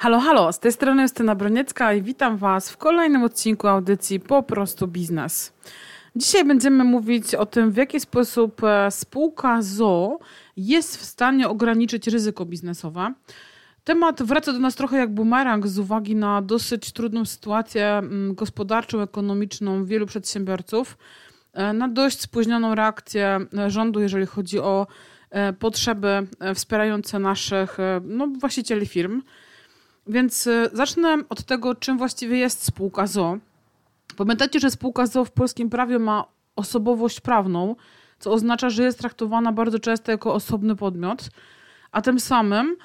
Halo, 0.00 0.20
halo, 0.20 0.52
z 0.52 0.58
tej 0.58 0.72
strony 0.72 1.02
Justyna 1.02 1.34
Broniecka 1.34 1.92
i 1.92 2.02
witam 2.02 2.36
Was 2.36 2.70
w 2.70 2.76
kolejnym 2.76 3.22
odcinku 3.22 3.68
audycji 3.68 4.20
Po 4.20 4.42
prostu 4.42 4.86
Biznes. 4.88 5.52
Dzisiaj 6.16 6.44
będziemy 6.44 6.84
mówić 6.84 7.34
o 7.34 7.46
tym, 7.46 7.72
w 7.72 7.76
jaki 7.76 8.00
sposób 8.00 8.64
e, 8.64 8.90
spółka 8.90 9.62
ZO 9.62 10.18
jest 10.56 10.96
w 10.96 11.04
stanie 11.04 11.48
ograniczyć 11.48 12.06
ryzyko 12.06 12.44
biznesowe. 12.44 13.14
Temat 13.84 14.22
wraca 14.22 14.52
do 14.52 14.58
nas 14.58 14.74
trochę 14.74 14.96
jak 14.96 15.14
bumerang 15.14 15.66
z 15.66 15.78
uwagi 15.78 16.16
na 16.16 16.42
dosyć 16.42 16.92
trudną 16.92 17.24
sytuację 17.24 17.86
mm, 17.86 18.34
gospodarczą, 18.34 19.00
ekonomiczną 19.00 19.84
wielu 19.84 20.06
przedsiębiorców, 20.06 20.98
e, 21.52 21.72
na 21.72 21.88
dość 21.88 22.20
spóźnioną 22.20 22.74
reakcję 22.74 23.40
e, 23.58 23.70
rządu, 23.70 24.00
jeżeli 24.00 24.26
chodzi 24.26 24.58
o 24.58 24.86
potrzeby 25.58 26.26
wspierające 26.54 27.18
naszych 27.18 27.78
no, 28.02 28.26
właścicieli 28.26 28.86
firm. 28.86 29.22
Więc 30.06 30.46
y, 30.46 30.70
zacznę 30.72 31.18
od 31.28 31.44
tego, 31.44 31.74
czym 31.74 31.98
właściwie 31.98 32.38
jest 32.38 32.64
spółka 32.64 33.06
ZO. 33.06 33.38
Pamiętajcie, 34.16 34.60
że 34.60 34.70
spółka 34.70 35.06
ZO 35.06 35.24
w 35.24 35.30
polskim 35.30 35.70
prawie 35.70 35.98
ma 35.98 36.24
osobowość 36.56 37.20
prawną, 37.20 37.76
co 38.18 38.32
oznacza, 38.32 38.70
że 38.70 38.82
jest 38.82 38.98
traktowana 38.98 39.52
bardzo 39.52 39.78
często 39.78 40.12
jako 40.12 40.34
osobny 40.34 40.76
podmiot, 40.76 41.28
a 41.92 42.02
tym 42.02 42.20
samym 42.20 42.76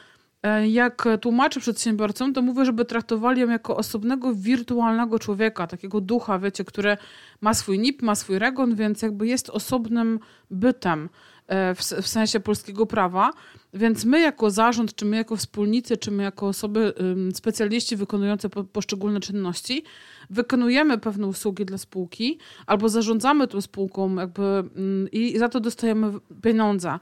jak 0.67 1.08
tłumaczę 1.22 1.59
przedsiębiorcom, 1.59 2.34
to 2.34 2.41
mówię, 2.41 2.66
żeby 2.66 2.85
traktowali 2.85 3.41
ją 3.41 3.49
jako 3.49 3.77
osobnego, 3.77 4.34
wirtualnego 4.34 5.20
człowieka, 5.20 5.68
takiego 5.68 6.02
ducha, 6.02 6.40
wiecie, 6.40 6.65
który 6.65 6.98
ma 7.41 7.54
swój 7.54 7.79
NIP, 7.79 8.02
ma 8.02 8.15
swój 8.15 8.40
REGON, 8.40 8.76
więc 8.76 9.02
jakby 9.02 9.27
jest 9.27 9.49
osobnym 9.49 10.20
bytem. 10.52 11.10
E, 11.48 11.76
w, 11.76 11.79
w 11.79 12.07
sensie 12.07 12.40
polskiego 12.40 12.85
prawa. 12.85 13.32
Więc 13.74 14.05
my 14.05 14.20
jako 14.20 14.52
zarząd, 14.52 14.96
czy 14.96 15.05
my 15.05 15.18
jako 15.18 15.35
wspólnicy, 15.35 15.98
czy 15.98 16.12
my 16.12 16.24
jako 16.24 16.48
osoby, 16.48 16.93
specjaliści 17.34 17.96
wykonujące 17.96 18.49
po, 18.49 18.63
poszczególne 18.63 19.20
czynności, 19.20 19.84
wykonujemy 20.30 20.98
pewne 20.98 21.27
usługi 21.27 21.65
dla 21.65 21.77
spółki 21.77 22.40
albo 22.68 22.90
zarządzamy 22.90 23.48
tą 23.48 23.62
spółką 23.62 24.15
jakby 24.15 24.63
i 25.12 25.40
za 25.40 25.49
to 25.49 25.59
dostajemy 25.59 26.12
pieniądze. 26.41 26.99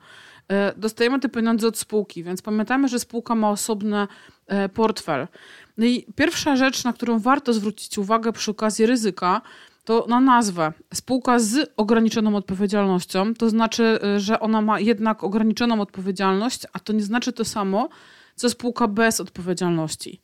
E, 0.52 0.74
dostajemy 0.78 1.20
te 1.20 1.30
pieniądze 1.30 1.68
od 1.68 1.78
spółki, 1.78 2.24
więc 2.24 2.42
pamiętajmy, 2.42 2.88
że 2.88 3.00
spółka 3.00 3.36
ma 3.36 3.50
osobny 3.50 4.08
e, 4.48 4.70
portfel. 4.70 5.28
No 5.78 5.86
i 5.86 6.06
pierwsza 6.16 6.56
rzecz, 6.56 6.84
na 6.84 6.94
którą 6.94 7.20
warto 7.20 7.54
zwrócić 7.54 7.98
uwagę 7.98 8.34
przy 8.34 8.52
okazji 8.52 8.86
ryzyka, 8.86 9.42
to 9.86 10.06
na 10.10 10.20
nazwę. 10.20 10.74
Spółka 10.94 11.40
z 11.40 11.72
ograniczoną 11.78 12.36
odpowiedzialnością, 12.36 13.34
to 13.34 13.50
znaczy, 13.50 14.00
y, 14.16 14.20
że 14.20 14.40
ona 14.40 14.62
ma 14.62 14.80
jednak 14.80 15.24
ograniczoną 15.24 15.82
odpowiedzialność, 15.82 16.68
a 16.74 16.80
to 16.80 16.94
nie 16.94 17.04
znaczy 17.04 17.34
to 17.34 17.46
samo, 17.46 17.90
co 18.36 18.50
spółka 18.50 18.88
bez 18.88 19.20
odpowiedzialności. 19.20 20.22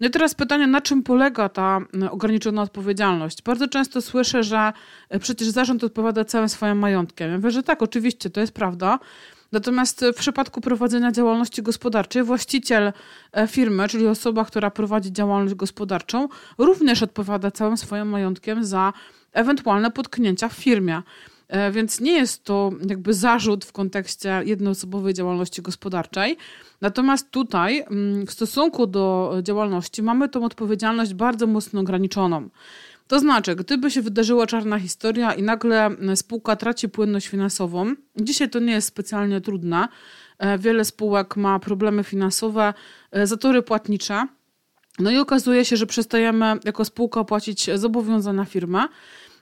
No 0.00 0.08
i 0.08 0.10
teraz 0.10 0.34
pytanie, 0.34 0.66
na 0.66 0.80
czym 0.80 1.02
polega 1.02 1.48
ta 1.48 1.80
ograniczona 2.10 2.62
odpowiedzialność? 2.62 3.42
Bardzo 3.42 3.68
często 3.68 4.02
słyszę, 4.02 4.42
że 4.42 4.72
przecież 5.20 5.48
zarząd 5.48 5.84
odpowiada 5.84 6.24
całym 6.24 6.48
swoim 6.48 6.78
majątkiem. 6.78 7.30
Ja 7.30 7.36
mówię, 7.36 7.50
że 7.50 7.62
tak, 7.62 7.82
oczywiście, 7.82 8.30
to 8.30 8.40
jest 8.40 8.52
prawda, 8.52 8.98
Natomiast 9.52 10.04
w 10.14 10.18
przypadku 10.18 10.60
prowadzenia 10.60 11.12
działalności 11.12 11.62
gospodarczej 11.62 12.22
właściciel 12.22 12.92
e, 13.32 13.46
firmy, 13.46 13.88
czyli 13.88 14.06
osoba, 14.06 14.44
która 14.44 14.70
prowadzi 14.70 15.12
działalność 15.12 15.54
gospodarczą, 15.54 16.28
również 16.58 17.02
odpowiada 17.02 17.50
całym 17.50 17.76
swoim 17.76 18.08
majątkiem 18.08 18.64
za 18.64 18.92
ewentualne 19.32 19.90
potknięcia 19.90 20.48
w 20.48 20.52
firmie. 20.52 21.02
E, 21.48 21.70
więc 21.72 22.00
nie 22.00 22.12
jest 22.12 22.44
to 22.44 22.70
jakby 22.88 23.14
zarzut 23.14 23.64
w 23.64 23.72
kontekście 23.72 24.42
jednoosobowej 24.44 25.14
działalności 25.14 25.62
gospodarczej. 25.62 26.36
Natomiast 26.80 27.30
tutaj 27.30 27.84
mm, 27.90 28.26
w 28.26 28.30
stosunku 28.30 28.86
do 28.86 29.34
działalności 29.42 30.02
mamy 30.02 30.28
tą 30.28 30.44
odpowiedzialność 30.44 31.14
bardzo 31.14 31.46
mocno 31.46 31.80
ograniczoną. 31.80 32.48
To 33.06 33.18
znaczy, 33.18 33.56
gdyby 33.56 33.90
się 33.90 34.02
wydarzyła 34.02 34.46
czarna 34.46 34.78
historia 34.78 35.32
i 35.32 35.42
nagle 35.42 35.90
spółka 36.14 36.56
traci 36.56 36.88
płynność 36.88 37.28
finansową, 37.28 37.94
dzisiaj 38.16 38.50
to 38.50 38.58
nie 38.58 38.72
jest 38.72 38.88
specjalnie 38.88 39.40
trudne, 39.40 39.88
e, 40.38 40.58
wiele 40.58 40.84
spółek 40.84 41.36
ma 41.36 41.58
problemy 41.58 42.04
finansowe, 42.04 42.74
e, 43.10 43.26
zatory 43.26 43.62
płatnicze, 43.62 44.26
no 44.98 45.10
i 45.10 45.18
okazuje 45.18 45.64
się, 45.64 45.76
że 45.76 45.86
przestajemy 45.86 46.58
jako 46.64 46.84
spółka 46.84 47.24
płacić 47.24 47.70
zobowiązania 47.74 48.44
firmy, 48.44 48.80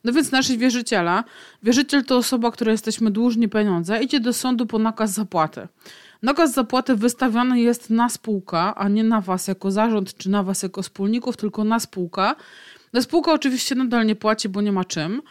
no 0.05 0.13
więc 0.13 0.33
nasi 0.33 0.59
wierzyciele, 0.59 1.23
wierzyciel 1.63 2.05
to 2.05 2.17
osoba, 2.17 2.51
której 2.51 2.73
jesteśmy 2.73 3.11
dłużni 3.11 3.49
pieniądze, 3.49 4.03
idzie 4.03 4.21
do 4.21 4.33
sądu 4.33 4.67
po 4.67 4.79
nakaz 4.79 5.11
zapłaty. 5.11 5.69
Nakaz 6.23 6.53
zapłaty 6.53 6.97
wystawiony 6.97 7.61
jest 7.61 7.91
na 7.91 8.09
spółkę, 8.09 8.59
a 8.59 8.89
nie 8.89 9.05
na 9.05 9.21
was 9.21 9.49
jako 9.49 9.71
zarząd 9.71 10.17
czy 10.17 10.31
na 10.31 10.43
was 10.43 10.63
jako 10.63 10.83
wspólników, 10.83 11.37
tylko 11.37 11.65
na 11.65 11.81
spółkę. 11.81 12.33
No 12.93 13.03
spółka 13.03 13.33
oczywiście 13.33 13.75
nadal 13.75 14.07
nie 14.07 14.17
płaci, 14.17 14.49
bo 14.49 14.61
nie 14.61 14.73
ma 14.73 14.85
czym. 14.85 15.23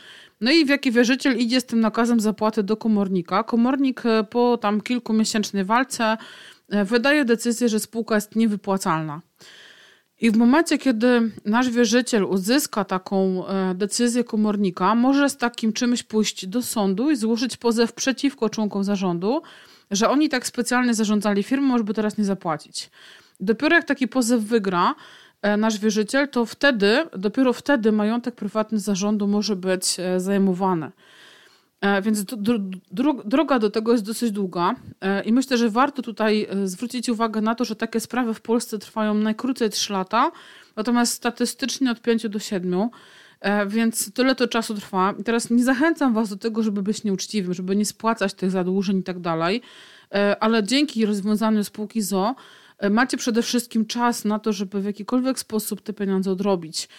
No 0.42 0.52
i 0.52 0.66
w 0.66 0.70
jaki 0.70 0.92
wierzyciel 0.92 1.38
idzie 1.38 1.62
z 1.62 1.66
tym 1.66 1.80
nakazem 1.80 2.20
zapłaty 2.20 2.64
do 2.64 2.78
komornika. 2.78 3.44
Komornik 3.44 4.06
e, 4.06 4.24
po 4.24 4.58
tam 4.58 4.82
kilkumiesięcznej 4.82 5.66
walce 5.66 6.18
e, 6.70 6.86
wydaje 6.86 7.26
decyzję, 7.26 7.70
że 7.70 7.80
spółka 7.80 8.16
jest 8.16 8.36
niewypłacalna. 8.36 9.22
I 10.22 10.32
w 10.32 10.38
momencie, 10.38 10.78
kiedy 10.78 11.32
nasz 11.46 11.70
wierzyciel 11.70 12.24
uzyska 12.24 12.86
taką 12.86 13.48
e, 13.48 13.76
decyzję 13.76 14.24
komornika, 14.24 14.96
może 14.96 15.30
z 15.30 15.38
takim 15.38 15.74
czymś 15.74 16.04
pójść 16.04 16.48
do 16.48 16.62
sądu 16.62 17.12
i 17.12 17.16
złożyć 17.16 17.58
pozew 17.58 17.94
przeciwko 17.94 18.50
członkom 18.50 18.84
zarządu, 18.84 19.42
że 19.92 20.10
oni 20.10 20.30
tak 20.30 20.48
specjalnie 20.48 20.94
zarządzali 20.94 21.44
firmą, 21.44 21.78
żeby 21.78 21.94
teraz 21.94 22.18
nie 22.18 22.26
zapłacić. 22.26 22.90
Dopiero 23.40 23.76
jak 23.76 23.86
taki 23.86 24.08
pozew 24.08 24.42
wygra, 24.42 24.96
nasz 25.58 25.80
wierzyciel, 25.80 26.28
to 26.28 26.46
wtedy, 26.46 27.06
dopiero 27.18 27.54
wtedy 27.54 27.92
majątek 27.92 28.36
prywatny 28.36 28.80
zarządu 28.80 29.28
może 29.28 29.56
być 29.56 30.00
e, 30.00 30.20
zajmowany. 30.20 30.92
E, 31.82 32.02
więc 32.02 32.26
droga 33.26 33.60
do 33.60 33.70
tego 33.70 33.92
jest 33.92 34.04
dosyć 34.04 34.32
długa 34.32 34.76
i 35.26 35.34
myślę, 35.34 35.58
że 35.58 35.70
warto 35.70 36.02
tutaj 36.02 36.48
zwrócić 36.64 37.10
uwagę 37.10 37.42
na 37.42 37.56
to, 37.56 37.66
że 37.66 37.76
takie 37.76 38.00
sprawy 38.00 38.34
w 38.34 38.42
Polsce 38.42 38.80
trwają 38.80 39.14
najkrócej 39.14 39.70
3 39.70 39.94
lata, 39.94 40.32
natomiast 40.76 41.14
statystycznie 41.14 41.92
od 41.92 42.02
5 42.02 42.30
do 42.30 42.40
7, 42.40 42.90
więc 43.68 44.14
tyle 44.14 44.36
to 44.36 44.48
czasu 44.48 44.76
trwa. 44.76 45.14
I 45.20 45.24
teraz 45.24 45.50
nie 45.50 45.64
zachęcam 45.64 46.14
Was 46.14 46.30
do 46.30 46.38
tego, 46.38 46.64
żeby 46.64 46.84
być 46.84 47.04
nieuczciwym, 47.04 47.54
żeby 47.54 47.76
nie 47.76 47.86
spłacać 47.86 48.34
tych 48.34 48.52
zadłużeń 48.52 48.98
i 48.98 49.04
tak 49.04 49.20
dalej, 49.20 49.62
ale 50.40 50.64
dzięki 50.64 51.06
rozwiązaniu 51.06 51.64
spółki 51.64 52.02
ZO 52.02 52.36
E, 52.69 52.69
macie 52.90 53.18
przede 53.18 53.42
wszystkim 53.42 53.86
czas 53.86 54.26
na 54.26 54.40
to, 54.40 54.54
żeby 54.54 54.82
w 54.82 54.86
jakikolwiek 54.86 55.40
sposób 55.40 55.82
te 55.82 55.94
pieniądze 55.94 56.32
odrobić. 56.32 56.90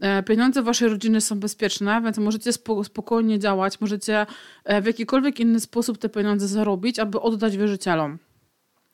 E, 0.00 0.22
pieniądze 0.22 0.62
waszej 0.62 0.88
rodziny 0.88 1.20
są 1.20 1.40
bezpieczne, 1.40 2.00
więc 2.04 2.18
możecie 2.18 2.52
spokojnie 2.84 3.38
działać, 3.38 3.80
możecie 3.80 4.26
e, 4.64 4.82
w 4.82 4.86
jakikolwiek 4.86 5.40
inny 5.40 5.60
sposób 5.60 5.98
te 5.98 6.08
pieniądze 6.08 6.48
zarobić, 6.48 6.98
aby 6.98 7.20
oddać 7.20 7.56
wierzycielom. 7.56 8.18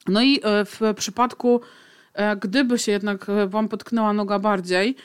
No 0.08 0.22
i 0.22 0.40
w 0.44 0.94
przypadku, 0.96 1.60
gdyby 2.40 2.78
się 2.78 2.92
jednak 2.92 3.26
wam 3.46 3.68
potknęła 3.68 4.12
noga 4.12 4.38
bardziej, 4.38 4.96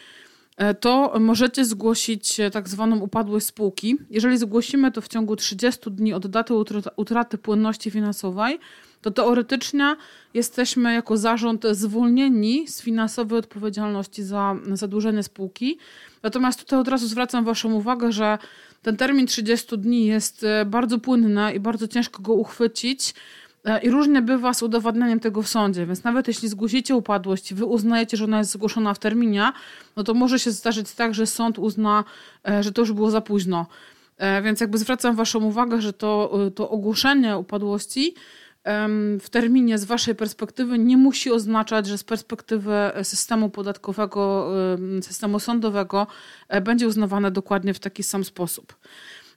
to 0.80 1.14
możecie 1.20 1.66
zgłosić 1.66 2.38
tak 2.52 2.70
zwaną 2.70 3.00
upadłość 3.00 3.46
spółki. 3.46 3.98
Jeżeli 4.10 4.38
zgłosimy 4.38 4.92
to 4.92 5.02
w 5.02 5.08
ciągu 5.08 5.36
30 5.36 5.92
dni 5.92 6.14
od 6.14 6.28
daty 6.28 6.54
utraty 6.96 7.38
płynności 7.38 7.92
finansowej, 7.92 8.60
to 9.02 9.12
teoretycznie 9.12 9.96
jesteśmy 10.34 10.94
jako 10.94 11.18
zarząd 11.18 11.64
zwolnieni 11.72 12.68
z 12.68 12.82
finansowej 12.82 13.40
odpowiedzialności 13.40 14.24
za 14.24 14.56
zadłużenie 14.74 15.24
spółki. 15.24 15.78
Natomiast 16.24 16.60
tutaj 16.60 16.80
od 16.80 16.88
razu 16.88 17.08
zwracam 17.08 17.46
Waszą 17.46 17.74
uwagę, 17.74 18.12
że 18.12 18.38
ten 18.82 18.98
termin 18.98 19.28
30 19.28 19.78
dni 19.78 20.06
jest 20.06 20.44
e, 20.44 20.66
bardzo 20.66 20.98
płynny 20.98 21.54
i 21.54 21.60
bardzo 21.60 21.88
ciężko 21.88 22.22
go 22.22 22.34
uchwycić. 22.34 23.14
E, 23.66 23.82
I 23.82 23.90
różnie 23.90 24.22
bywa 24.22 24.54
z 24.54 24.64
udowadnianiem 24.64 25.20
tego 25.20 25.42
w 25.42 25.48
sądzie, 25.48 25.86
więc 25.86 26.04
nawet 26.04 26.28
jeśli 26.28 26.50
zgłosicie 26.50 26.96
upadłość 26.96 27.52
i 27.52 27.56
wy 27.56 27.66
uznajecie, 27.66 28.18
że 28.18 28.24
ona 28.24 28.38
jest 28.38 28.52
zgłoszona 28.52 28.94
w 28.94 29.00
terminie, 29.00 29.52
no 29.96 30.04
to 30.04 30.14
może 30.14 30.40
się 30.40 30.52
zdarzyć 30.52 30.92
tak, 30.92 31.14
że 31.14 31.28
sąd 31.28 31.60
uzna, 31.60 32.04
e, 32.50 32.64
że 32.64 32.72
to 32.72 32.82
już 32.82 32.94
było 32.94 33.12
za 33.12 33.22
późno. 33.22 33.66
Więc 34.44 34.62
jakby 34.62 34.78
zwracam 34.78 35.16
Waszą 35.16 35.44
uwagę, 35.44 35.82
że 35.82 35.94
to, 35.94 36.40
to 36.56 36.70
ogłoszenie 36.70 37.38
upadłości 37.38 38.14
w 39.20 39.26
terminie 39.32 39.78
z 39.78 39.86
Waszej 39.86 40.16
perspektywy 40.16 40.80
nie 40.80 40.98
musi 40.98 41.32
oznaczać, 41.32 41.88
że 41.88 41.98
z 41.98 42.04
perspektywy 42.04 42.74
systemu 43.04 43.50
podatkowego, 43.50 44.52
systemu 45.02 45.40
sądowego 45.40 46.08
e, 46.48 46.62
będzie 46.62 46.88
uznawane 46.88 47.32
dokładnie 47.32 47.74
w 47.74 47.80
taki 47.80 48.04
sam 48.04 48.24
sposób. 48.24 48.76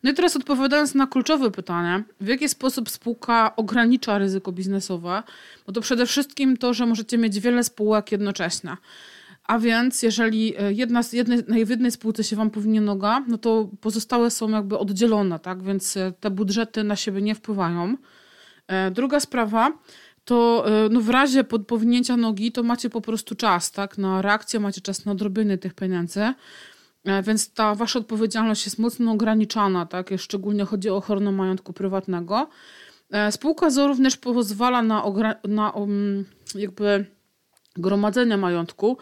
No 0.03 0.11
i 0.11 0.15
teraz 0.15 0.37
odpowiadając 0.37 0.95
na 0.95 1.07
kluczowe 1.07 1.51
pytanie, 1.51 2.05
w 2.21 2.27
jaki 2.27 2.49
sposób 2.49 2.91
spółka 2.91 3.57
ogranicza 3.57 4.19
ryzyko 4.19 4.53
biznesowe, 4.53 5.23
no 5.67 5.73
to 5.73 5.81
przede 5.81 6.07
wszystkim 6.07 6.57
to, 6.57 6.75
że 6.75 6.87
możecie 6.87 7.19
mieć 7.19 7.41
wiele 7.41 7.65
spółek 7.65 8.13
jednocześnie. 8.13 8.77
A 9.45 9.59
więc 9.59 10.03
jeżeli 10.03 10.55
e, 10.59 10.73
jedna 10.73 11.01
jednej, 11.13 11.65
w 11.67 11.69
jednej 11.69 11.91
spółce 11.91 12.25
się 12.25 12.37
wam 12.37 12.51
powinnie 12.51 12.81
noga, 12.81 13.25
no 13.29 13.39
to 13.39 13.69
pozostałe 13.81 14.31
są 14.31 14.49
jakby 14.49 14.79
oddzielone, 14.79 15.39
tak? 15.39 15.63
Więc 15.63 15.97
e, 15.97 16.13
te 16.21 16.31
budżety 16.31 16.85
na 16.85 16.97
siebie 16.97 17.23
nie 17.23 17.35
wpływają. 17.35 17.97
E, 18.67 18.91
druga 18.91 19.21
sprawa 19.21 19.73
to 20.25 20.65
no 20.91 21.01
w 21.01 21.09
razie 21.09 21.45
podpowinięcia 21.45 22.17
nogi 22.17 22.53
to 22.53 22.63
macie 22.63 22.91
po 22.91 23.01
prostu 23.01 23.35
czas, 23.35 23.73
tak, 23.73 23.99
na 23.99 24.23
reakcję, 24.23 24.61
macie 24.61 24.81
czas 24.81 25.05
na 25.05 25.13
odrobienie 25.13 25.59
tych 25.59 25.75
pieniędzy. 25.75 26.35
Więc 27.23 27.55
ta 27.55 27.75
wasza 27.75 27.99
odpowiedzialność 27.99 28.65
jest 28.65 28.79
mocno 28.79 29.13
ograniczana, 29.13 29.87
tak? 29.87 30.11
Szczególnie 30.17 30.65
chodzi 30.65 30.91
o 30.91 30.97
ochronę 30.97 31.33
majątku 31.33 31.73
prywatnego. 31.73 32.49
Spółka 33.31 33.71
ZO 33.71 33.89
również 33.89 34.17
pozwala 34.17 34.83
na, 34.83 35.05
na 35.45 35.71
um, 35.71 36.25
jakby 36.55 37.07
gromadzenie 37.77 38.37
majątku. 38.37 38.99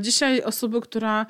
Dzisiaj 0.00 0.42
osoby, 0.42 0.80
które 0.80 1.26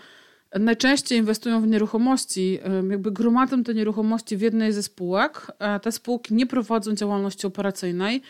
najczęściej 0.60 1.18
inwestują 1.18 1.60
w 1.60 1.66
nieruchomości, 1.66 2.58
jakby 2.90 3.12
gromadzą 3.12 3.64
te 3.64 3.74
nieruchomości 3.74 4.36
w 4.36 4.40
jednej 4.40 4.72
ze 4.72 4.82
spółek. 4.82 5.46
Te 5.82 5.92
spółki 5.92 6.34
nie 6.34 6.46
prowadzą 6.46 6.94
działalności 6.94 7.46
operacyjnej, 7.46 8.22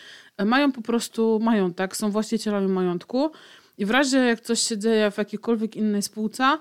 mają 0.45 0.73
po 0.73 0.83
prostu 0.83 1.39
majątek, 1.43 1.97
są 1.97 2.11
właścicielami 2.11 2.69
majątku 2.69 3.31
i 3.79 3.87
w 3.87 3.91
razie 3.91 4.19
jak 4.19 4.41
coś 4.41 4.61
się 4.61 4.79
dzieje 4.79 5.11
w 5.11 5.19
jakiejkolwiek 5.19 5.77
innej 5.77 6.03
spółce, 6.03 6.59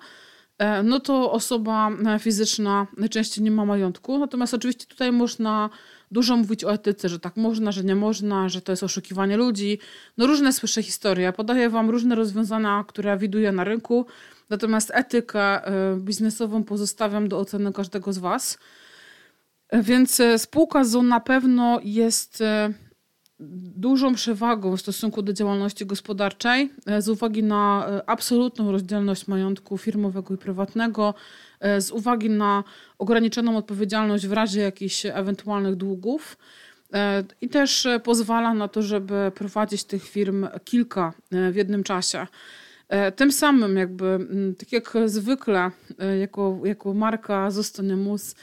no 0.84 1.00
to 1.00 1.32
osoba 1.32 1.90
fizyczna 2.20 2.88
najczęściej 2.98 3.44
nie 3.44 3.52
ma 3.52 3.66
majątku. 3.66 4.18
Natomiast 4.18 4.54
oczywiście 4.54 4.86
tutaj 4.86 5.12
można 5.12 5.70
dużo 6.14 6.38
mówić 6.38 6.64
o 6.64 6.74
etyce, 6.74 7.10
że 7.10 7.20
tak 7.20 7.38
można, 7.38 7.72
że 7.72 7.84
nie 7.84 7.96
można, 7.96 8.50
że 8.50 8.62
to 8.62 8.72
jest 8.72 8.84
oszukiwanie 8.84 9.38
ludzi. 9.38 9.80
No 10.18 10.28
różne 10.28 10.54
słyszę 10.54 10.84
historie. 10.84 11.34
Podaję 11.34 11.70
wam 11.70 11.90
różne 11.90 12.16
rozwiązania, 12.16 12.86
które 12.88 13.18
widuję 13.18 13.52
na 13.52 13.64
rynku. 13.64 14.06
Natomiast 14.50 14.92
etykę 14.94 15.42
e, 15.42 15.98
biznesową 15.98 16.64
pozostawiam 16.64 17.28
do 17.28 17.40
oceny 17.40 17.74
każdego 17.74 18.14
z 18.14 18.18
Was. 18.18 18.58
E, 19.70 19.84
więc 19.84 20.20
e, 20.20 20.40
spółka 20.40 20.84
ZO 20.84 21.04
na 21.04 21.20
pewno 21.20 21.80
jest 21.84 22.44
dużą 23.76 24.16
przewagą 24.16 24.78
w 24.78 24.82
stosunku 24.82 25.22
do 25.22 25.34
działalności 25.34 25.86
gospodarczej 25.86 26.72
z 27.00 27.10
uwagi 27.10 27.44
na 27.44 27.88
absolutną 28.06 28.72
rozdzielność 28.72 29.28
majątku 29.28 29.78
firmowego 29.78 30.34
i 30.34 30.38
prywatnego, 30.38 31.14
z 31.80 31.92
uwagi 31.92 32.30
na 32.30 32.64
ograniczoną 33.00 33.58
odpowiedzialność 33.58 34.28
w 34.28 34.34
razie 34.34 34.62
jakichś 34.62 35.06
ewentualnych 35.06 35.76
długów. 35.76 36.38
I 37.42 37.50
też 37.50 37.88
pozwala 38.04 38.54
na 38.54 38.68
to, 38.68 38.82
żeby 38.82 39.32
prowadzić 39.36 39.84
tych 39.84 40.04
firm 40.04 40.48
kilka 40.64 41.14
w 41.32 41.56
jednym 41.56 41.84
czasie. 41.84 42.28
E, 42.90 43.12
tym 43.12 43.32
samym 43.32 43.78
jakby, 43.78 44.06
mm, 44.06 44.56
tak 44.56 44.72
jak 44.72 44.94
zwykle 45.06 45.72
e, 46.00 46.18
jako, 46.18 46.60
jako 46.64 46.94
marka 46.94 47.52
Zostaniemus 47.52 48.36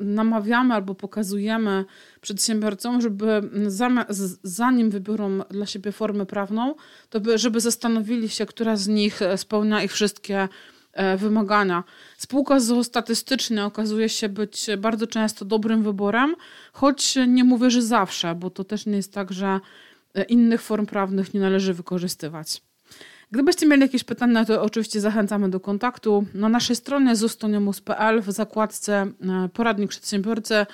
namawiamy 0.00 0.74
albo 0.74 0.94
pokazujemy 0.94 1.84
przedsiębiorcom, 2.20 3.00
żeby 3.00 3.32
mm, 3.32 3.70
zanim 4.42 4.90
wybiorą 4.90 5.38
dla 5.50 5.66
siebie 5.66 5.92
formę 5.92 6.26
prawną, 6.26 6.74
to 7.10 7.20
by, 7.20 7.38
żeby 7.38 7.60
zastanowili 7.60 8.28
się, 8.28 8.46
która 8.46 8.76
z 8.76 8.88
nich 8.88 9.22
e, 9.22 9.38
spełnia 9.38 9.82
ich 9.82 9.92
wszystkie 9.92 10.48
wymagania. 11.18 11.84
Spółka 12.16 12.60
ZOO 12.60 12.84
statystycznie 12.84 13.64
okazuje 13.64 14.08
się 14.08 14.28
być 14.28 14.66
bardzo 14.78 15.06
często 15.06 15.44
dobrym 15.44 15.82
wyborem, 15.82 16.34
choć 16.72 17.14
nie 17.28 17.44
mówię, 17.44 17.70
że 17.70 17.82
zawsze, 17.82 18.34
bo 18.34 18.50
to 18.50 18.64
też 18.64 18.86
nie 18.86 18.96
jest 18.96 19.12
tak, 19.12 19.32
że 19.32 19.60
innych 20.28 20.62
form 20.62 20.86
prawnych 20.86 21.34
nie 21.34 21.40
należy 21.40 21.74
wykorzystywać. 21.74 22.62
Gdybyście 23.30 23.66
mieli 23.66 23.82
jakieś 23.82 24.04
pytania, 24.04 24.44
to 24.44 24.62
oczywiście 24.62 25.00
zachęcamy 25.00 25.48
do 25.50 25.60
kontaktu. 25.60 26.26
Na 26.34 26.48
naszej 26.48 26.76
stronie 26.76 27.16
zustoniamus.pl 27.16 28.22
w 28.22 28.30
zakładce 28.30 28.92
e, 28.94 29.48
Poradnik 29.52 29.90
Przedsiębiorcy 29.90 30.66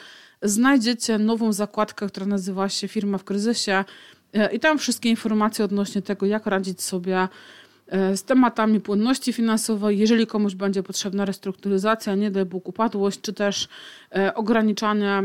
znajdziecie 0.43 1.19
nową 1.19 1.53
zakładkę, 1.53 2.06
która 2.06 2.27
nazywa 2.27 2.69
się 2.69 2.89
Firma 2.89 3.19
w 3.19 3.25
kryzysie 3.25 3.85
e, 4.33 4.55
i 4.55 4.61
tam 4.61 4.79
wszystkie 4.79 5.11
informacje 5.11 5.65
odnośnie 5.65 6.03
tego, 6.03 6.27
jak 6.27 6.47
radzić 6.47 6.83
sobie 6.83 7.29
e, 7.89 8.17
z 8.17 8.25
tematami 8.25 8.81
płynności 8.81 9.33
finansowej, 9.33 9.99
jeżeli 9.99 10.27
komuś 10.27 10.55
będzie 10.55 10.83
potrzebna 10.83 11.25
restrukturyzacja, 11.25 12.15
nie 12.15 12.31
daj 12.31 12.45
Bóg 12.45 12.69
upadłość, 12.69 13.21
czy 13.21 13.33
też 13.33 13.69
ograniczanie 14.35 15.23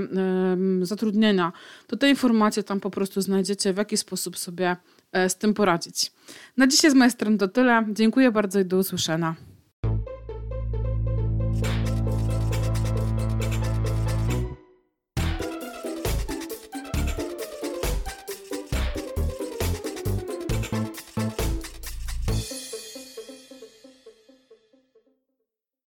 zatrudnienia, 0.82 1.52
to 1.88 1.98
te 1.98 2.10
informacje 2.10 2.64
tam 2.64 2.80
po 2.80 2.90
prostu 2.90 3.22
znajdziecie, 3.22 3.74
w 3.74 3.78
jaki 3.78 3.98
sposób 3.98 4.38
sobie 4.38 4.76
E, 5.12 5.30
z 5.30 5.38
tym 5.38 5.54
poradzić. 5.54 6.12
Na 6.58 6.68
dzisiaj 6.68 6.92
z 6.92 6.94
mojej 6.94 7.12
strony 7.12 7.38
to 7.38 7.48
tyle. 7.48 7.86
Dziękuję 7.90 8.32
bardzo 8.32 8.60
i 8.60 8.66
do 8.66 8.78
usłyszenia. 8.78 9.36